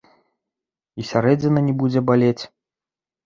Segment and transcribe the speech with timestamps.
[1.03, 2.43] І сярэдзіна не будзе балець.